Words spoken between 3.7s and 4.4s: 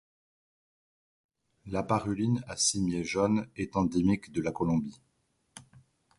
endémique